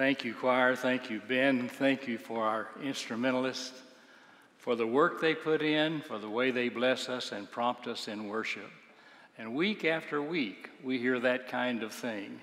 [0.00, 0.74] Thank you, choir.
[0.76, 1.68] Thank you, Ben.
[1.68, 3.82] Thank you for our instrumentalists,
[4.56, 8.08] for the work they put in, for the way they bless us and prompt us
[8.08, 8.70] in worship.
[9.36, 12.40] And week after week, we hear that kind of thing.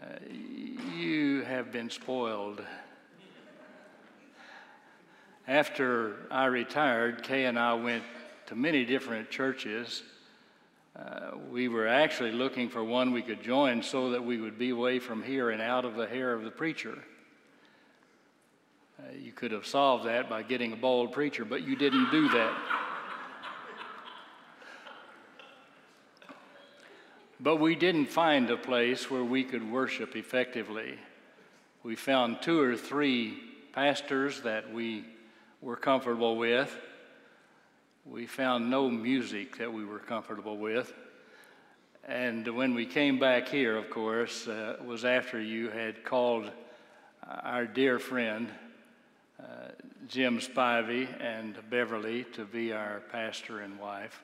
[0.00, 0.06] Uh,
[0.96, 2.64] you have been spoiled.
[5.46, 8.04] After I retired, Kay and I went
[8.46, 10.02] to many different churches
[10.98, 14.70] uh, we were actually looking for one we could join so that we would be
[14.70, 16.96] away from here and out of the hair of the preacher.
[18.98, 22.28] Uh, you could have solved that by getting a bold preacher, but you didn't do
[22.28, 22.56] that.
[27.40, 30.96] but we didn't find a place where we could worship effectively.
[31.82, 33.36] We found two or three
[33.72, 35.04] pastors that we
[35.60, 36.74] were comfortable with
[38.04, 40.92] we found no music that we were comfortable with.
[42.06, 46.50] And when we came back here, of course, uh, was after you had called
[47.42, 48.48] our dear friend
[49.40, 49.44] uh,
[50.06, 54.22] Jim Spivey and Beverly to be our pastor and wife.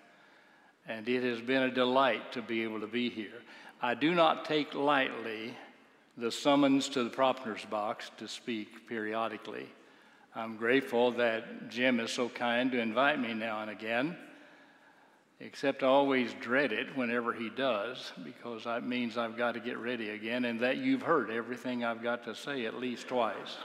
[0.86, 3.42] And it has been a delight to be able to be here.
[3.80, 5.54] I do not take lightly
[6.18, 9.68] the summons to the Propner's box to speak periodically.
[10.34, 14.16] I'm grateful that Jim is so kind to invite me now and again,
[15.40, 19.78] except I always dread it whenever he does because that means I've got to get
[19.78, 23.56] ready again and that you've heard everything I've got to say at least twice.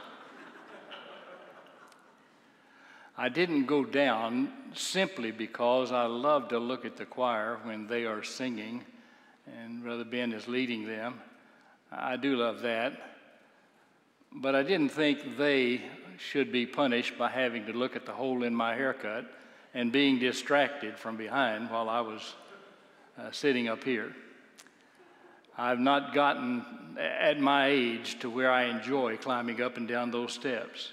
[3.16, 8.06] I didn't go down simply because I love to look at the choir when they
[8.06, 8.84] are singing
[9.46, 11.22] and Brother Ben is leading them.
[11.92, 12.94] I do love that.
[14.34, 15.82] But I didn't think they
[16.18, 19.26] should be punished by having to look at the hole in my haircut
[19.74, 22.36] and being distracted from behind while I was
[23.18, 24.14] uh, sitting up here.
[25.58, 26.66] I've not gotten
[27.00, 30.92] at my age to where I enjoy climbing up and down those steps.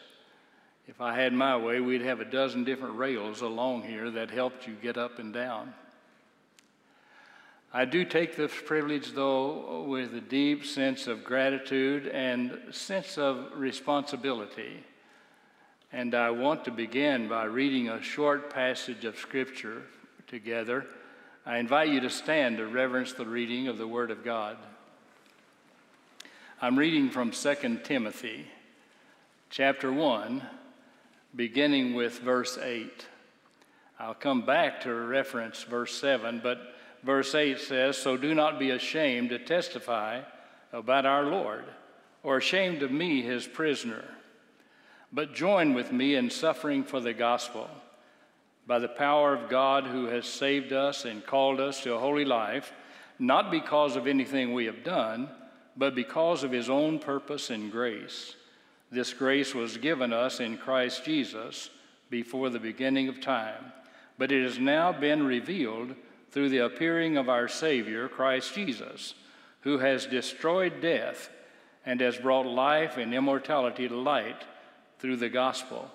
[0.88, 4.66] If I had my way, we'd have a dozen different rails along here that helped
[4.66, 5.74] you get up and down.
[7.72, 13.46] I do take this privilege, though, with a deep sense of gratitude and sense of
[13.54, 14.84] responsibility.
[15.94, 19.82] And I want to begin by reading a short passage of Scripture
[20.26, 20.86] together.
[21.44, 24.56] I invite you to stand to reverence the reading of the Word of God.
[26.62, 28.46] I'm reading from 2 Timothy
[29.50, 30.42] chapter 1,
[31.36, 33.06] beginning with verse 8.
[34.00, 38.70] I'll come back to reference verse 7, but verse 8 says, So do not be
[38.70, 40.22] ashamed to testify
[40.72, 41.66] about our Lord,
[42.22, 44.06] or ashamed of me, his prisoner
[45.12, 47.68] but join with me in suffering for the gospel.
[48.66, 52.24] By the power of God who has saved us and called us to a holy
[52.24, 52.72] life,
[53.18, 55.28] not because of anything we have done,
[55.76, 58.36] but because of his own purpose and grace.
[58.90, 61.70] This grace was given us in Christ Jesus
[62.10, 63.72] before the beginning of time,
[64.18, 65.94] but it has now been revealed
[66.30, 69.14] through the appearing of our Savior, Christ Jesus,
[69.60, 71.30] who has destroyed death
[71.84, 74.44] and has brought life and immortality to light
[75.02, 75.90] through the gospel.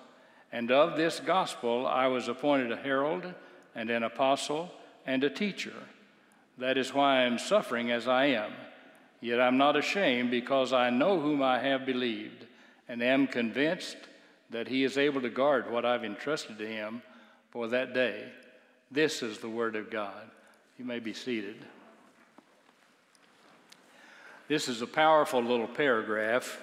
[0.52, 3.32] And of this gospel I was appointed a herald
[3.74, 4.70] and an apostle
[5.06, 5.72] and a teacher.
[6.58, 8.52] That is why I am suffering as I am.
[9.22, 12.46] Yet I'm not ashamed because I know whom I have believed
[12.86, 13.96] and am convinced
[14.50, 17.00] that he is able to guard what I've entrusted to him
[17.50, 18.28] for that day.
[18.90, 20.30] This is the word of God.
[20.78, 21.56] You may be seated.
[24.48, 26.60] This is a powerful little paragraph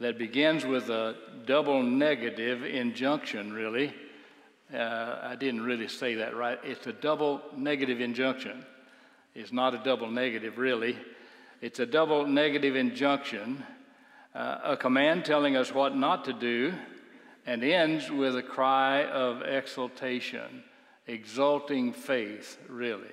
[0.00, 1.16] that begins with a
[1.46, 3.92] double negative injunction, really.
[4.72, 6.58] Uh, I didn't really say that right.
[6.62, 8.64] It's a double negative injunction.
[9.34, 10.96] It's not a double negative, really.
[11.60, 13.64] It's a double negative injunction,
[14.34, 16.74] uh, a command telling us what not to do,
[17.46, 20.62] and ends with a cry of exultation,
[21.06, 23.06] exulting faith, really.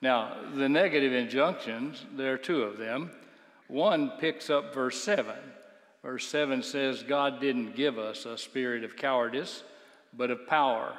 [0.00, 3.10] Now, the negative injunctions, there are two of them.
[3.68, 5.36] One picks up verse 7
[6.02, 9.64] Verse 7 says, God didn't give us a spirit of cowardice,
[10.16, 10.94] but of power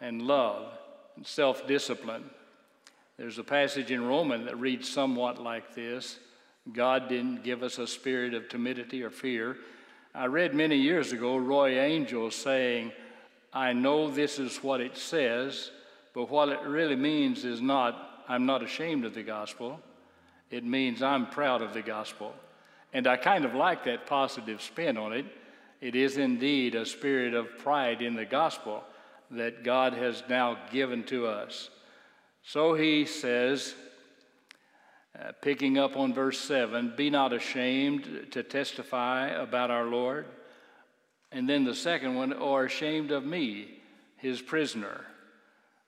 [0.00, 0.72] and love
[1.16, 2.24] and self discipline.
[3.18, 6.18] There's a passage in Romans that reads somewhat like this
[6.72, 9.56] God didn't give us a spirit of timidity or fear.
[10.14, 12.92] I read many years ago Roy Angell saying,
[13.52, 15.70] I know this is what it says,
[16.14, 19.80] but what it really means is not, I'm not ashamed of the gospel.
[20.50, 22.34] It means I'm proud of the gospel.
[22.92, 25.26] And I kind of like that positive spin on it.
[25.80, 28.82] It is indeed a spirit of pride in the gospel
[29.30, 31.70] that God has now given to us.
[32.42, 33.74] So he says,
[35.18, 40.26] uh, picking up on verse 7 Be not ashamed to testify about our Lord.
[41.30, 43.80] And then the second one, or ashamed of me,
[44.16, 45.04] his prisoner.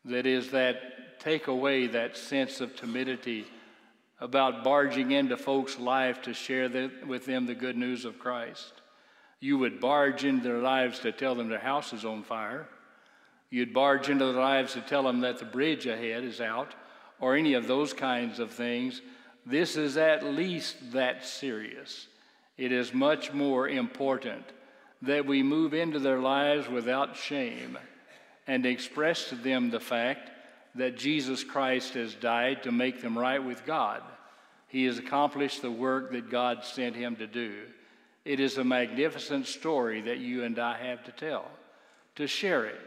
[0.05, 3.47] That is, that take away that sense of timidity
[4.21, 8.73] about barging into folks' life to share the, with them the good news of Christ.
[9.41, 12.69] You would barge into their lives to tell them their house is on fire.
[13.49, 16.75] You'd barge into their lives to tell them that the bridge ahead is out,
[17.19, 19.01] or any of those kinds of things.
[19.47, 22.07] This is at least that serious.
[22.59, 24.45] It is much more important
[25.03, 27.79] that we move into their lives without shame
[28.47, 30.31] and express to them the fact
[30.75, 34.03] that Jesus Christ has died to make them right with God.
[34.69, 37.55] He has accomplished the work that God sent him to do.
[38.25, 41.49] It is a magnificent story that you and I have to tell,
[42.17, 42.81] to share it.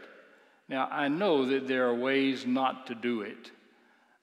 [0.68, 3.50] Now, I know that there are ways not to do it.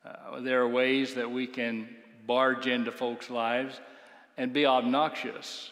[0.03, 1.87] Uh, there are ways that we can
[2.25, 3.79] barge into folks' lives
[4.37, 5.71] and be obnoxious.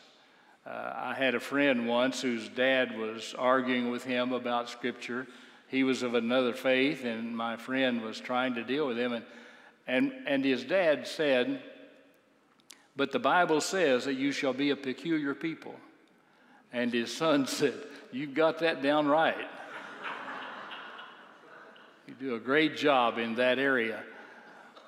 [0.68, 5.25] Uh, I had a friend once whose dad was arguing with him about Scripture.
[5.69, 9.13] He was of another faith, and my friend was trying to deal with him.
[9.13, 9.25] And,
[9.88, 11.62] and, and his dad said,
[12.95, 15.75] But the Bible says that you shall be a peculiar people.
[16.74, 17.75] And his son said,
[18.12, 19.38] You've got that down right.
[22.07, 24.04] you do a great job in that area.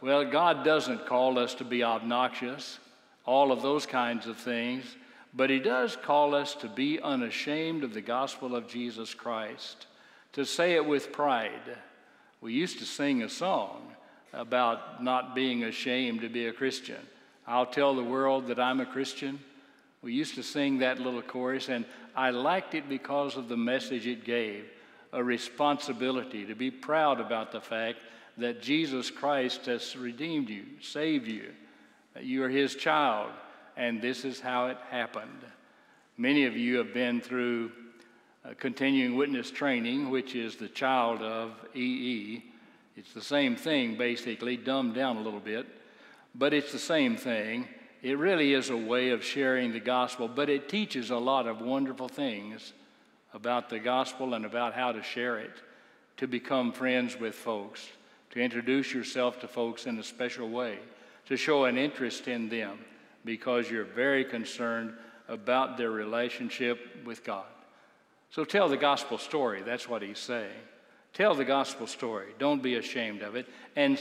[0.01, 2.79] Well, God doesn't call us to be obnoxious,
[3.23, 4.83] all of those kinds of things.
[5.33, 9.85] But he does call us to be unashamed of the gospel of Jesus Christ,
[10.33, 11.77] to say it with pride.
[12.39, 13.93] We used to sing a song
[14.33, 16.99] about not being ashamed to be a Christian.
[17.47, 19.39] I'll tell the world that I'm a Christian.
[20.01, 21.85] We used to sing that little chorus, and
[22.15, 24.65] I liked it because of the message it gave
[25.13, 27.99] a responsibility to be proud about the fact
[28.37, 31.49] that Jesus Christ has redeemed you, saved you,
[32.13, 33.31] that you are his child
[33.77, 35.41] and this is how it happened.
[36.17, 37.71] Many of you have been through
[38.57, 42.43] continuing witness training, which is the child of EE.
[42.95, 45.67] It's the same thing, basically, dumbed down a little bit,
[46.35, 47.67] but it's the same thing.
[48.01, 51.61] It really is a way of sharing the gospel, but it teaches a lot of
[51.61, 52.73] wonderful things
[53.33, 55.61] about the gospel and about how to share it,
[56.17, 57.87] to become friends with folks,
[58.31, 60.79] to introduce yourself to folks in a special way,
[61.27, 62.79] to show an interest in them
[63.23, 64.93] because you're very concerned
[65.27, 67.45] about their relationship with God.
[68.31, 69.61] So tell the gospel story.
[69.61, 70.51] That's what he's saying.
[71.13, 72.27] Tell the gospel story.
[72.39, 73.47] Don't be ashamed of it.
[73.75, 73.99] And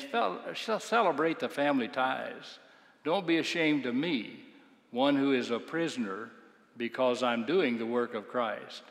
[0.55, 2.59] celebrate the family ties.
[3.05, 4.41] Don't be ashamed of me,
[4.93, 6.31] one who is a prisoner
[6.77, 8.83] because I'm doing the work of Christ.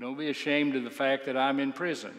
[0.00, 2.14] Don't be ashamed of the fact that I'm in prison.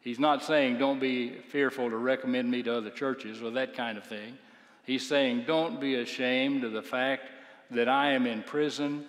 [0.00, 3.96] He's not saying don't be fearful to recommend me to other churches or that kind
[3.96, 4.36] of thing.
[4.84, 7.30] He's saying, Don't be ashamed of the fact
[7.70, 9.04] that I am in prison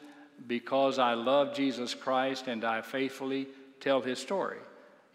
[0.47, 3.47] because I love Jesus Christ and I faithfully
[3.79, 4.59] tell his story.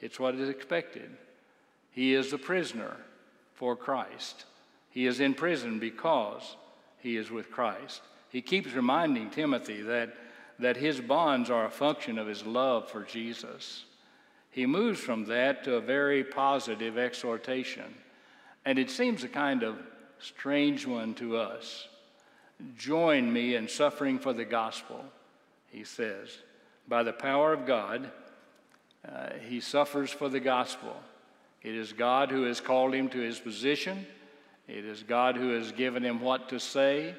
[0.01, 1.11] It's what is expected.
[1.91, 2.97] He is a prisoner
[3.55, 4.45] for Christ.
[4.91, 6.57] He is in prison because
[6.99, 8.03] he is with Christ.
[8.29, 10.15] He keeps reminding Timothy that,
[10.59, 13.85] that his bonds are a function of his love for Jesus.
[14.51, 17.95] He moves from that to a very positive exhortation.
[18.65, 19.79] And it seems a kind of
[20.19, 21.89] strange one to us.
[22.77, 25.05] Join me in suffering for the gospel,
[25.77, 26.39] he says.
[26.89, 28.11] By the power of God,
[29.07, 30.97] uh, he suffers for the gospel.
[31.63, 34.07] It is God who has called him to his position.
[34.67, 37.15] It is God who has given him what to say.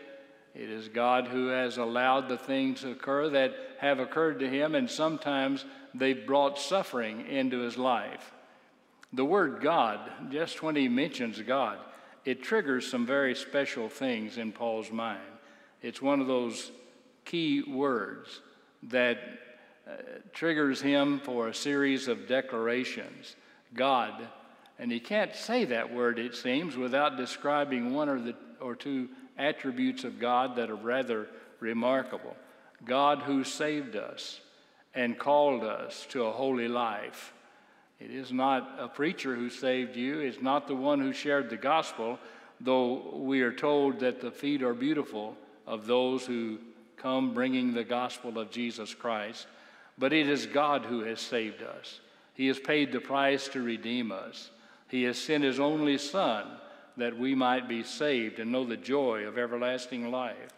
[0.55, 4.73] It is God who has allowed the things to occur that have occurred to him,
[4.73, 8.33] and sometimes they've brought suffering into his life.
[9.13, 9.99] The word God,
[10.31, 11.77] just when he mentions God,
[12.25, 15.21] it triggers some very special things in Paul's mind.
[15.83, 16.71] It's one of those
[17.23, 18.41] key words
[18.83, 19.17] that
[19.87, 19.93] uh,
[20.33, 23.35] triggers him for a series of declarations
[23.73, 24.27] God.
[24.79, 29.09] And he can't say that word, it seems, without describing one or, the, or two
[29.37, 31.27] attributes of God that are rather
[31.59, 32.35] remarkable.
[32.85, 34.39] God who saved us
[34.93, 37.33] and called us to a holy life.
[37.99, 41.57] It is not a preacher who saved you, it's not the one who shared the
[41.57, 42.19] gospel,
[42.61, 46.59] though we are told that the feet are beautiful of those who
[46.97, 49.47] come bringing the gospel of Jesus Christ,
[49.97, 51.99] but it is God who has saved us.
[52.33, 54.51] He has paid the price to redeem us.
[54.89, 56.45] He has sent His only Son
[56.97, 60.53] that we might be saved and know the joy of everlasting life.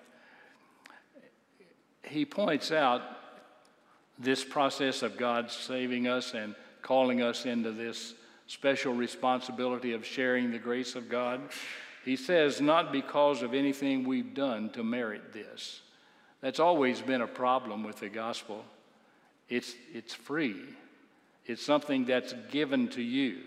[2.04, 3.02] He points out
[4.18, 8.14] this process of God saving us and calling us into this
[8.48, 11.42] special responsibility of sharing the grace of God.
[12.04, 15.82] He says, not because of anything we've done to merit this.
[16.42, 18.64] That's always been a problem with the gospel.
[19.50, 20.62] It's, it's free,
[21.46, 23.40] it's something that's given to you.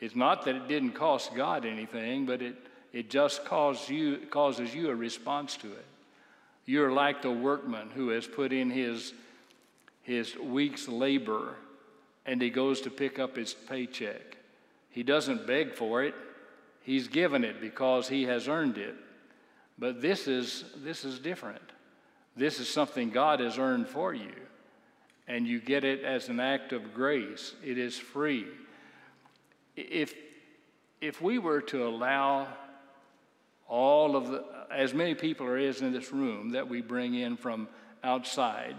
[0.00, 2.56] It's not that it didn't cost God anything, but it,
[2.92, 5.84] it just causes you, causes you a response to it.
[6.64, 9.12] You're like the workman who has put in his,
[10.02, 11.56] his week's labor
[12.24, 14.36] and he goes to pick up his paycheck.
[14.90, 16.14] He doesn't beg for it,
[16.82, 18.94] he's given it because he has earned it.
[19.78, 21.71] But this is, this is different.
[22.36, 24.32] This is something God has earned for you,
[25.28, 27.54] and you get it as an act of grace.
[27.64, 28.46] It is free.
[29.76, 30.14] If,
[31.00, 32.48] if we were to allow
[33.68, 37.68] all of the, as many people are in this room that we bring in from
[38.02, 38.76] outside,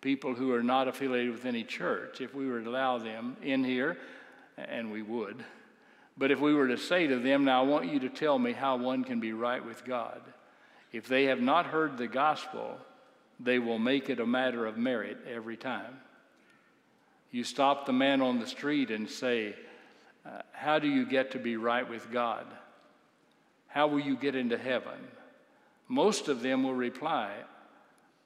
[0.00, 3.64] people who are not affiliated with any church, if we were to allow them in
[3.64, 3.98] here,
[4.56, 5.44] and we would,
[6.16, 8.52] but if we were to say to them, Now I want you to tell me
[8.52, 10.20] how one can be right with God,
[10.92, 12.78] if they have not heard the gospel,
[13.40, 15.98] they will make it a matter of merit every time.
[17.30, 19.54] You stop the man on the street and say,
[20.26, 22.46] uh, How do you get to be right with God?
[23.68, 24.98] How will you get into heaven?
[25.88, 27.32] Most of them will reply,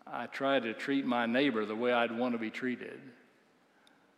[0.06, 3.00] I try to treat my neighbor the way I'd want to be treated.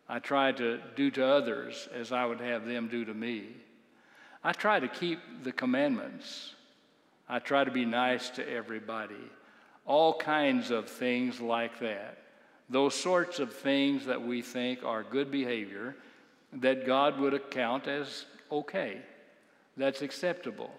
[0.09, 3.49] I try to do to others as I would have them do to me.
[4.43, 6.55] I try to keep the commandments.
[7.29, 9.15] I try to be nice to everybody.
[9.87, 12.19] All kinds of things like that.
[12.71, 15.97] Those sorts of things that we think are good behavior
[16.53, 18.99] that God would account as okay,
[19.77, 20.71] that's acceptable.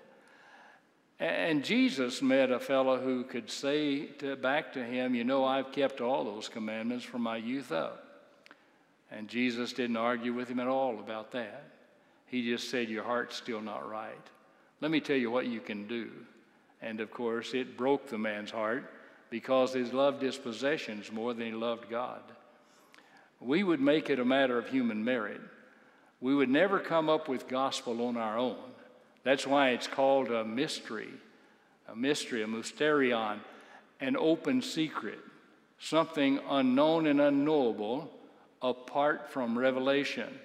[1.20, 5.72] And Jesus met a fellow who could say to, back to him, You know, I've
[5.72, 8.06] kept all those commandments from my youth up.
[9.12, 11.64] And Jesus didn't argue with him at all about that.
[12.28, 14.14] He just said, Your heart's still not right.
[14.82, 16.10] Let me tell you what you can do.
[16.82, 18.92] And of course, it broke the man's heart
[19.30, 22.22] because he loved his possessions more than he loved God.
[23.40, 25.42] We would make it a matter of human merit.
[26.22, 28.58] We would never come up with gospel on our own.
[29.24, 31.10] That's why it's called a mystery,
[31.88, 33.40] a mystery, a mysterion,
[34.00, 35.20] an open secret,
[35.78, 38.12] something unknown and unknowable
[38.62, 40.40] apart from revelation.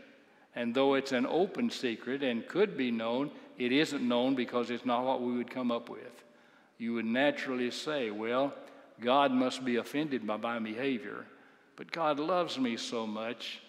[0.55, 4.85] And though it's an open secret and could be known, it isn't known because it's
[4.85, 6.24] not what we would come up with.
[6.79, 8.55] You would naturally say, well,
[9.01, 11.25] God must be offended by my behavior,
[11.77, 13.61] but God loves me so much,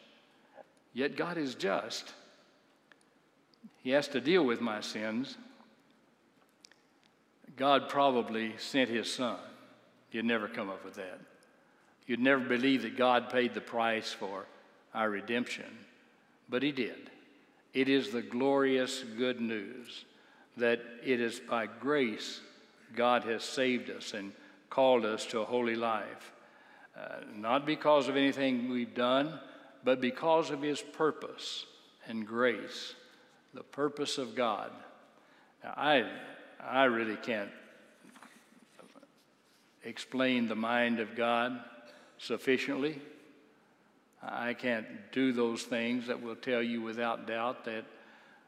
[0.94, 2.14] yet God is just.
[3.84, 5.38] He has to deal with my sins.
[7.58, 9.38] God probably sent his son.
[10.12, 11.20] You'd never come up with that.
[12.08, 14.46] You'd never believe that God paid the price for
[14.94, 15.66] our redemption,
[16.50, 17.10] but he did.
[17.74, 20.06] It is the glorious good news
[20.58, 22.40] that it is by grace
[22.96, 24.32] God has saved us and
[24.70, 26.32] called us to a holy life.
[26.98, 29.40] Uh, not because of anything we've done,
[29.84, 31.66] but because of his purpose
[32.08, 32.96] and grace
[33.54, 34.70] the purpose of God.
[35.64, 36.06] Now, I,
[36.62, 37.50] I really can't
[39.84, 41.60] explain the mind of God
[42.18, 43.02] sufficiently.
[44.22, 47.86] I can't do those things that will tell you without doubt that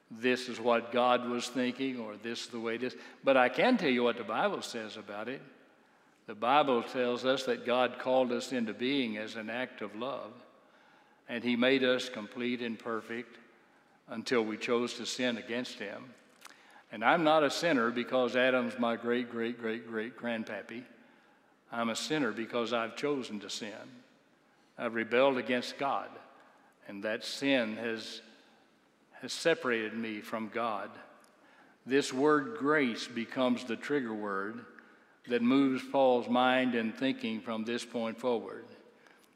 [0.10, 2.96] this is what God was thinking or this is the way it is.
[3.24, 5.42] But I can tell you what the Bible says about it.
[6.28, 10.32] The Bible tells us that God called us into being as an act of love,
[11.30, 13.38] and He made us complete and perfect
[14.10, 16.04] until we chose to sin against him.
[16.92, 20.84] And I'm not a sinner because Adam's my great, great, great, great grandpappy.
[21.72, 23.72] I'm a sinner because I've chosen to sin.
[24.78, 26.08] I've rebelled against God,
[26.88, 28.22] and that sin has,
[29.21, 30.89] has separated me from God.
[31.86, 34.65] This word grace becomes the trigger word
[35.27, 38.65] that moves Paul's mind and thinking from this point forward.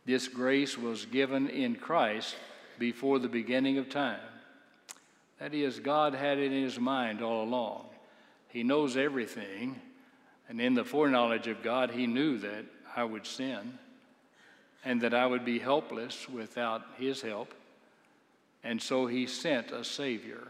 [0.05, 2.35] This grace was given in Christ
[2.79, 4.19] before the beginning of time.
[5.39, 7.85] That is, God had it in his mind all along.
[8.50, 9.79] He knows everything,
[10.50, 13.77] and in the foreknowledge of God, he knew that I would sin
[14.83, 17.53] and that I would be helpless without his help.
[18.63, 20.48] And so he sent a Savior.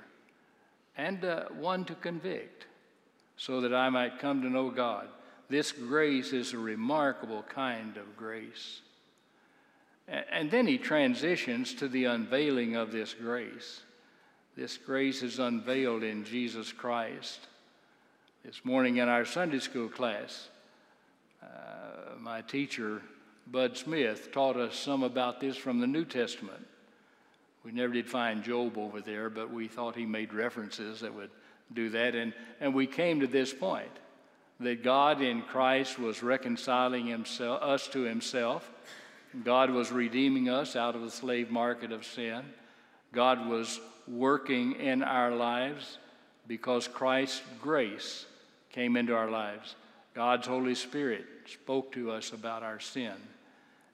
[0.97, 2.67] and uh, one to convict,
[3.37, 5.07] so that I might come to know God.
[5.49, 8.81] This grace is a remarkable kind of grace.
[10.07, 13.81] And then he transitions to the unveiling of this grace.
[14.55, 17.39] This grace is unveiled in Jesus Christ.
[18.43, 20.49] This morning in our Sunday school class,
[21.41, 23.01] uh, my teacher,
[23.47, 26.65] Bud Smith, taught us some about this from the New Testament.
[27.63, 31.29] We never did find Job over there, but we thought he made references that would
[31.73, 32.15] do that.
[32.15, 33.91] And, and we came to this point
[34.59, 38.69] that God in Christ was reconciling himself, us to himself.
[39.43, 42.43] God was redeeming us out of the slave market of sin.
[43.13, 45.97] God was working in our lives
[46.47, 48.25] because Christ's grace
[48.71, 49.75] came into our lives.
[50.13, 53.13] God's Holy Spirit spoke to us about our sin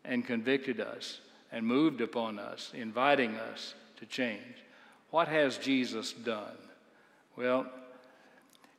[0.04, 1.20] and convicted us
[1.58, 4.64] and moved upon us, inviting us to change.
[5.10, 6.56] What has Jesus done?
[7.36, 7.66] Well,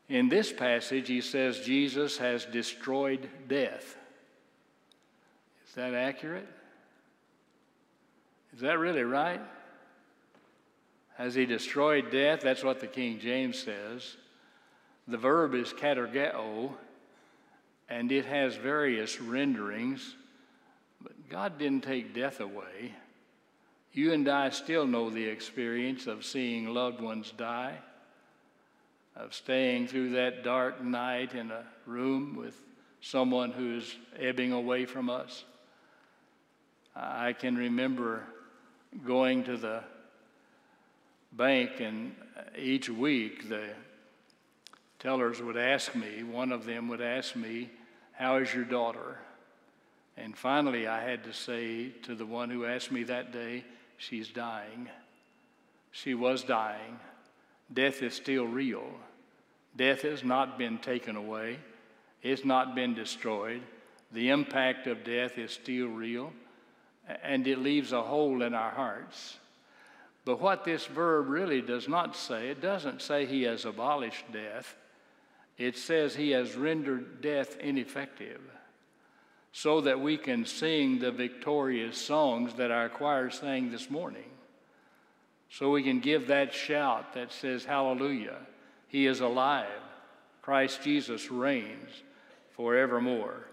[0.08, 3.96] in this passage, he says Jesus has destroyed death.
[5.66, 6.46] Is that accurate?
[8.54, 9.40] Is that really right?
[11.16, 12.42] Has he destroyed death?
[12.42, 14.16] That's what the King James says.
[15.08, 16.70] The verb is katargeo,
[17.88, 20.14] and it has various renderings.
[21.28, 22.94] God didn't take death away.
[23.92, 27.78] You and I still know the experience of seeing loved ones die,
[29.16, 32.54] of staying through that dark night in a room with
[33.00, 35.44] someone who's ebbing away from us.
[36.94, 38.24] I can remember
[39.04, 39.82] going to the
[41.32, 42.14] bank, and
[42.56, 43.68] each week the
[44.98, 47.70] tellers would ask me, one of them would ask me,
[48.12, 49.18] How is your daughter?
[50.22, 53.64] And finally, I had to say to the one who asked me that day,
[53.96, 54.88] She's dying.
[55.90, 56.98] She was dying.
[57.72, 58.86] Death is still real.
[59.76, 61.58] Death has not been taken away,
[62.22, 63.62] it's not been destroyed.
[64.10, 66.32] The impact of death is still real,
[67.22, 69.36] and it leaves a hole in our hearts.
[70.24, 74.76] But what this verb really does not say, it doesn't say he has abolished death.
[75.58, 78.40] It says he has rendered death ineffective
[79.52, 84.30] so that we can sing the victorious songs that our choir sang this morning.
[85.50, 88.38] So we can give that shout that says, Hallelujah,
[88.88, 89.66] He is alive.
[90.42, 91.90] Christ Jesus reigns
[92.50, 93.46] forevermore.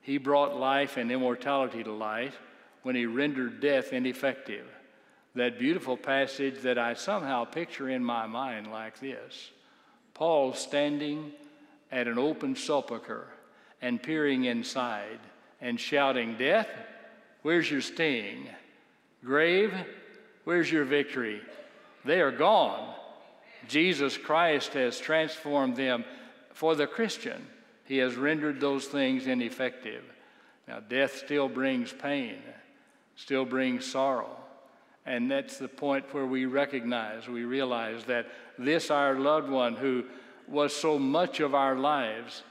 [0.00, 2.34] He brought life and immortality to light
[2.82, 4.66] when He rendered death ineffective.
[5.34, 9.50] That beautiful passage that I somehow picture in my mind like this
[10.14, 11.32] Paul standing
[11.90, 13.26] at an open sepulchre
[13.82, 15.18] and peering inside
[15.60, 16.68] and shouting, Death,
[17.42, 18.48] where's your sting?
[19.24, 19.72] Grave,
[20.44, 21.40] where's your victory?
[22.04, 22.94] They are gone.
[23.68, 26.04] Jesus Christ has transformed them
[26.52, 27.46] for the Christian.
[27.84, 30.04] He has rendered those things ineffective.
[30.68, 32.38] Now, death still brings pain,
[33.14, 34.36] still brings sorrow.
[35.04, 38.26] And that's the point where we recognize, we realize that
[38.58, 40.04] this, our loved one who
[40.48, 42.42] was so much of our lives,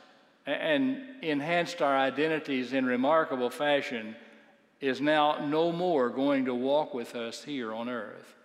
[0.45, 4.15] and enhanced our identities in remarkable fashion
[4.79, 8.35] is now no more going to walk with us here on earth.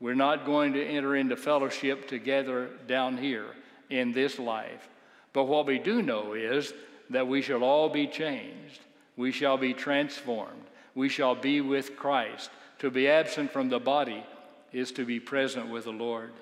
[0.00, 3.46] We're not going to enter into fellowship together down here
[3.90, 4.88] in this life.
[5.32, 6.72] But what we do know is
[7.10, 8.80] that we shall all be changed.
[9.16, 10.64] We shall be transformed.
[10.94, 12.50] We shall be with Christ.
[12.80, 14.24] To be absent from the body
[14.72, 16.32] is to be present with the Lord.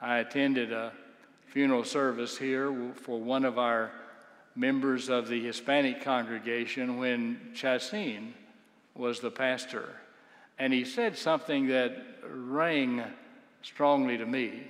[0.00, 0.92] I attended a
[1.52, 3.90] funeral service here for one of our
[4.56, 8.32] members of the Hispanic congregation when Chassin
[8.96, 9.90] was the pastor.
[10.58, 13.02] And he said something that rang
[13.60, 14.62] strongly to me.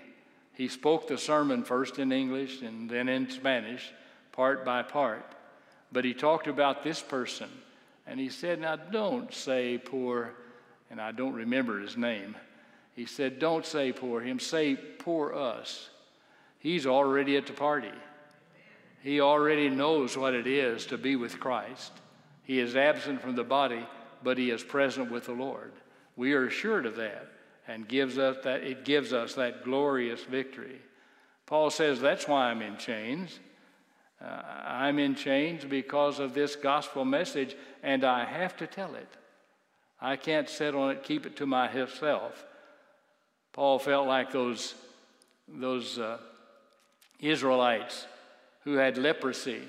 [0.54, 3.92] He spoke the sermon first in English and then in Spanish,
[4.32, 5.36] part by part.
[5.92, 7.48] But he talked about this person.
[8.08, 10.32] And he said, Now don't say poor,
[10.90, 12.34] and I don't remember his name.
[12.96, 15.88] He said, Don't say poor him, say poor us.
[16.62, 17.90] He's already at the party.
[19.02, 21.90] He already knows what it is to be with Christ.
[22.44, 23.84] He is absent from the body,
[24.22, 25.72] but he is present with the Lord.
[26.14, 27.32] We are assured of that
[27.66, 30.80] and gives us that it gives us that glorious victory.
[31.46, 33.40] Paul says that's why I'm in chains.
[34.24, 39.08] Uh, I'm in chains because of this gospel message, and I have to tell it.
[40.00, 42.44] I can't sit on it, keep it to myself.
[43.52, 44.76] Paul felt like those,
[45.48, 46.18] those uh,
[47.22, 48.06] Israelites
[48.64, 49.62] who had leprosy,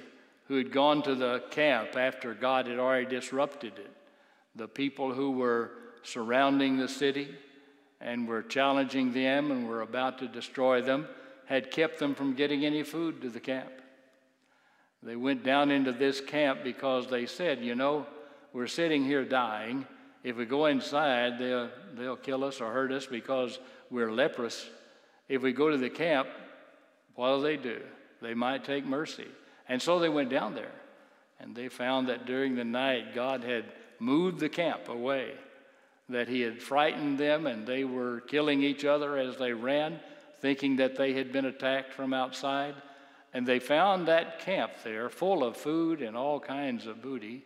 [0.48, 3.92] who had gone to the camp after God had already disrupted it,
[4.56, 5.72] the people who were
[6.04, 7.34] surrounding the city,
[8.02, 11.08] and were challenging them and were about to destroy them
[11.46, 13.72] had kept them from getting any food to the camp.
[15.02, 18.06] They went down into this camp because they said, you know,
[18.54, 19.86] we're sitting here dying.
[20.24, 24.70] If we go inside, they'll, they'll kill us or hurt us because we're leprous.
[25.28, 26.30] If we go to the camp,
[27.16, 27.82] what do they do?
[28.22, 29.28] They might take mercy.
[29.68, 30.72] And so they went down there.
[31.40, 33.66] And they found that during the night, God had
[34.00, 35.32] moved the camp away,
[36.10, 40.00] that He had frightened them, and they were killing each other as they ran,
[40.42, 42.76] thinking that they had been attacked from outside.
[43.34, 47.44] And they found that camp there full of food and all kinds of booty.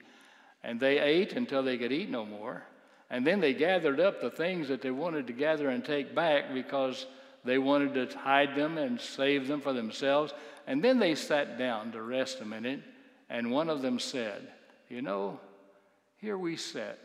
[0.63, 2.63] And they ate until they could eat no more.
[3.09, 6.53] And then they gathered up the things that they wanted to gather and take back
[6.53, 7.05] because
[7.47, 10.33] they wanted to hide them and save them for themselves.
[10.67, 12.81] And then they sat down to rest a minute.
[13.29, 14.47] And one of them said,
[14.89, 15.39] You know,
[16.17, 16.99] here we sit.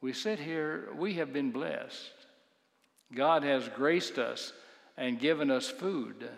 [0.00, 2.12] We sit here, we have been blessed.
[3.14, 4.52] God has graced us
[4.96, 6.28] and given us food.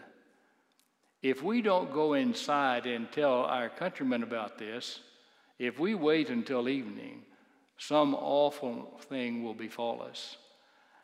[1.23, 5.01] If we don't go inside and tell our countrymen about this,
[5.59, 7.23] if we wait until evening,
[7.79, 10.37] some awful thing will befall us.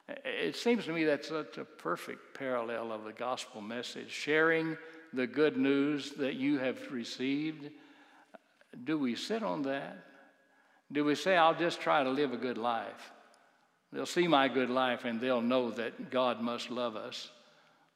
[0.09, 4.11] It seems to me that's such a perfect parallel of the gospel message.
[4.11, 4.77] Sharing
[5.13, 7.71] the good news that you have received,
[8.85, 9.99] do we sit on that?
[10.91, 13.13] Do we say, I'll just try to live a good life?
[13.93, 17.31] They'll see my good life and they'll know that God must love us.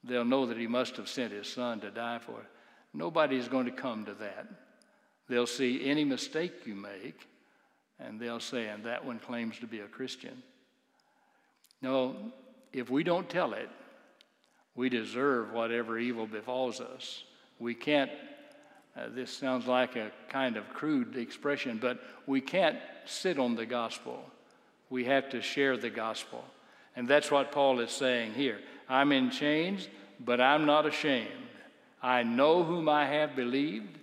[0.04, 2.46] They'll know that He must have sent His Son to die for it.
[2.92, 4.46] Nobody's going to come to that.
[5.28, 7.26] They'll see any mistake you make
[7.98, 10.42] and they'll say, and that one claims to be a Christian.
[11.82, 12.14] No,
[12.72, 13.68] if we don't tell it,
[14.74, 17.24] we deserve whatever evil befalls us.
[17.58, 18.10] We can't,
[18.96, 23.66] uh, this sounds like a kind of crude expression, but we can't sit on the
[23.66, 24.22] gospel.
[24.88, 26.44] We have to share the gospel.
[26.96, 28.60] And that's what Paul is saying here.
[28.88, 29.88] I'm in chains,
[30.20, 31.28] but I'm not ashamed.
[32.02, 33.98] I know whom I have believed.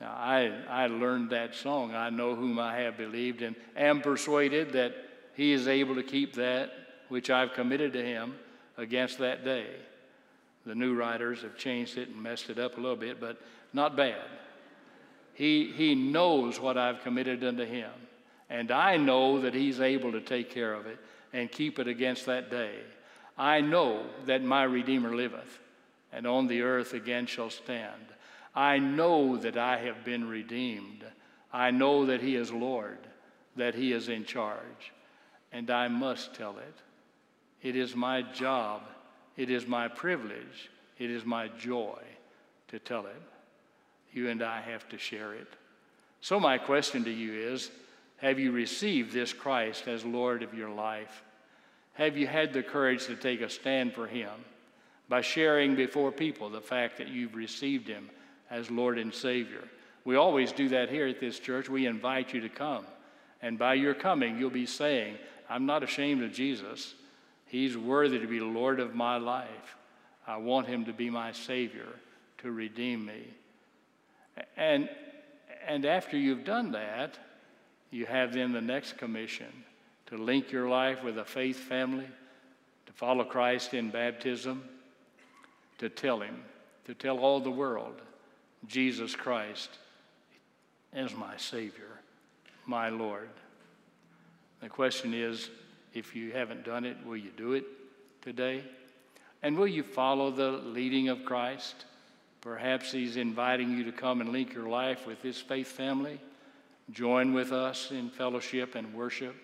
[0.00, 4.72] Now, I, I learned that song, I know whom I have believed, and am persuaded
[4.72, 4.94] that
[5.34, 6.70] he is able to keep that
[7.08, 8.34] which I've committed to him
[8.76, 9.66] against that day.
[10.64, 13.40] The new writers have changed it and messed it up a little bit, but
[13.72, 14.24] not bad.
[15.34, 17.90] He, he knows what I've committed unto him,
[18.48, 20.98] and I know that he's able to take care of it
[21.32, 22.80] and keep it against that day.
[23.36, 25.60] I know that my Redeemer liveth,
[26.12, 28.06] and on the earth again shall stand.
[28.54, 31.04] I know that I have been redeemed.
[31.52, 32.98] I know that He is Lord,
[33.56, 34.92] that He is in charge,
[35.52, 36.74] and I must tell it.
[37.66, 38.82] It is my job
[39.36, 42.00] it is my privilege, it is my joy
[42.68, 43.22] to tell it.
[44.12, 45.48] You and I have to share it.
[46.22, 47.70] So, my question to you is
[48.18, 51.22] Have you received this Christ as Lord of your life?
[51.94, 54.30] Have you had the courage to take a stand for Him
[55.08, 58.10] by sharing before people the fact that you've received Him
[58.50, 59.64] as Lord and Savior?
[60.04, 61.68] We always do that here at this church.
[61.68, 62.86] We invite you to come.
[63.42, 65.16] And by your coming, you'll be saying,
[65.48, 66.94] I'm not ashamed of Jesus.
[67.56, 69.76] He's worthy to be Lord of my life.
[70.26, 71.88] I want him to be my Savior,
[72.42, 73.28] to redeem me.
[74.58, 74.90] And,
[75.66, 77.18] and after you've done that,
[77.90, 79.46] you have then the next commission
[80.08, 82.06] to link your life with a faith family,
[82.84, 84.62] to follow Christ in baptism,
[85.78, 86.42] to tell him,
[86.84, 88.02] to tell all the world
[88.66, 89.70] Jesus Christ
[90.94, 92.02] is my Savior,
[92.66, 93.30] my Lord.
[94.60, 95.48] The question is,
[95.96, 97.64] if you haven't done it, will you do it
[98.20, 98.62] today?
[99.42, 101.86] And will you follow the leading of Christ?
[102.42, 106.20] Perhaps He's inviting you to come and link your life with His faith family.
[106.92, 109.34] Join with us in fellowship and worship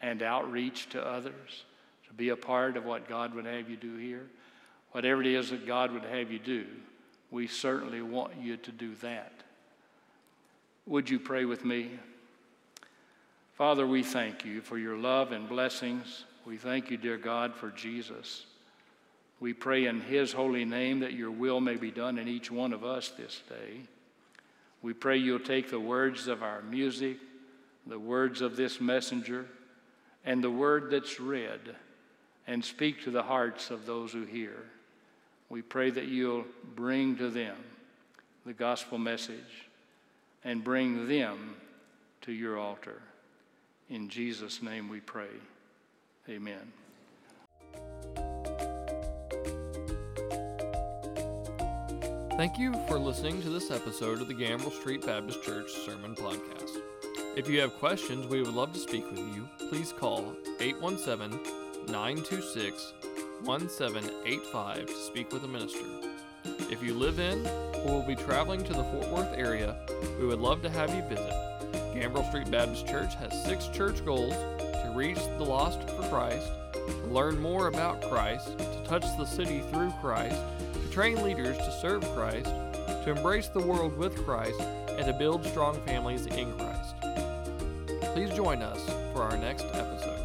[0.00, 1.64] and outreach to others,
[2.08, 4.26] to be a part of what God would have you do here.
[4.92, 6.66] Whatever it is that God would have you do,
[7.30, 9.32] we certainly want you to do that.
[10.86, 11.90] Would you pray with me?
[13.60, 16.24] Father, we thank you for your love and blessings.
[16.46, 18.46] We thank you, dear God, for Jesus.
[19.38, 22.72] We pray in his holy name that your will may be done in each one
[22.72, 23.82] of us this day.
[24.80, 27.18] We pray you'll take the words of our music,
[27.86, 29.44] the words of this messenger,
[30.24, 31.60] and the word that's read,
[32.46, 34.56] and speak to the hearts of those who hear.
[35.50, 37.58] We pray that you'll bring to them
[38.46, 39.68] the gospel message
[40.44, 41.56] and bring them
[42.22, 43.02] to your altar.
[43.90, 45.26] In Jesus' name we pray.
[46.28, 46.72] Amen.
[52.36, 56.78] Thank you for listening to this episode of the Gambrill Street Baptist Church Sermon Podcast.
[57.36, 59.48] If you have questions, we would love to speak with you.
[59.68, 61.40] Please call 817
[61.86, 62.92] 926
[63.42, 65.84] 1785 to speak with a minister.
[66.70, 67.44] If you live in
[67.84, 69.76] or will be traveling to the Fort Worth area,
[70.20, 71.49] we would love to have you visit.
[72.00, 77.06] Gambrill Street Baptist Church has six church goals to reach the lost for Christ, to
[77.08, 80.40] learn more about Christ, to touch the city through Christ,
[80.72, 85.44] to train leaders to serve Christ, to embrace the world with Christ, and to build
[85.44, 86.94] strong families in Christ.
[88.14, 88.82] Please join us
[89.12, 90.19] for our next episode.